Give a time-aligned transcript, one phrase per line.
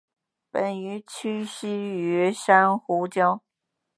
[0.49, 3.39] 本鱼栖息于珊瑚礁。